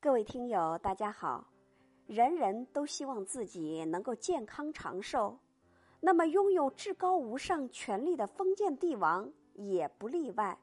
[0.00, 1.44] 各位听友，大家好！
[2.06, 5.36] 人人都希望自己能够健康长寿，
[5.98, 10.56] 那么拥有至高无上权力的封建帝王也不例外。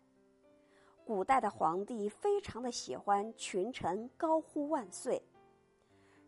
[1.04, 5.22] 古代的皇帝非常的喜欢群臣高呼万岁，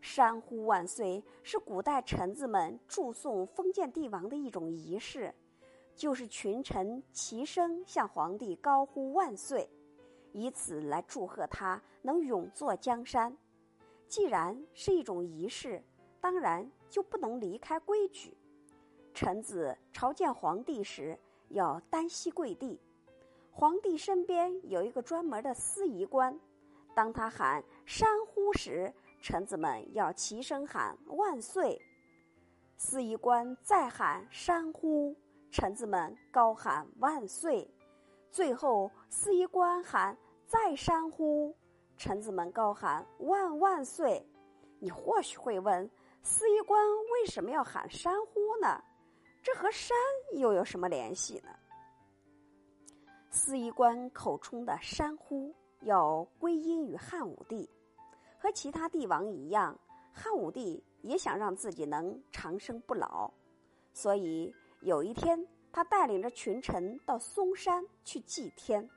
[0.02, 5.34] 山呼万岁是古代臣子们祝颂封建帝王的一种仪式，
[5.96, 9.66] 就是群臣齐声向皇帝高呼万岁。
[10.32, 13.36] 以此来祝贺他能永坐江山。
[14.06, 15.82] 既然是一种仪式，
[16.20, 18.36] 当然就不能离开规矩。
[19.12, 22.80] 臣子朝见皇帝时要单膝跪地，
[23.50, 26.38] 皇帝身边有一个专门的司仪官。
[26.94, 31.80] 当他喊“山呼”时，臣子们要齐声喊“万岁”。
[32.76, 35.14] 司仪官再喊“山呼”，
[35.50, 37.68] 臣子们高喊“万岁”。
[38.30, 41.54] 最后，司仪官喊“再山呼”，
[41.96, 44.24] 臣子们高喊“万万岁”。
[44.78, 45.90] 你或许会问，
[46.22, 46.80] 司仪官
[47.12, 48.82] 为什么要喊“山呼”呢？
[49.42, 49.96] 这和山
[50.34, 51.50] 又有什么联系呢？
[53.30, 57.68] 司仪官口中的“山呼”要归因于汉武帝，
[58.38, 59.76] 和其他帝王一样，
[60.12, 63.32] 汉武帝也想让自己能长生不老，
[63.92, 65.44] 所以有一天。
[65.78, 68.90] 他带领着群臣到嵩山去祭天，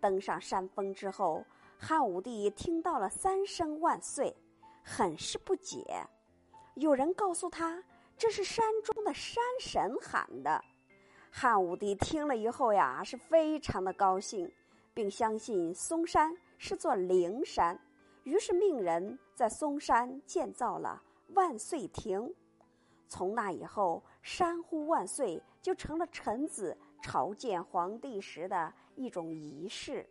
[0.00, 1.44] 登上山峰之后，
[1.76, 4.32] 汉武帝听到了三声万岁，
[4.84, 5.84] 很是不解。
[6.76, 7.82] 有人告诉他，
[8.16, 10.64] 这是山中的山神喊的。
[11.28, 14.48] 汉武帝听了以后呀，是非常的高兴，
[14.94, 17.76] 并相信嵩山是座灵山，
[18.22, 21.02] 于是命人在嵩山建造了
[21.34, 22.32] 万岁亭。
[23.08, 30.06] 从那以后，山呼万岁就成了臣子朝见皇帝时的一种仪式。